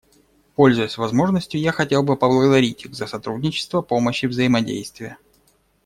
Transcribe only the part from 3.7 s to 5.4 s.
помощь и взаимодействие.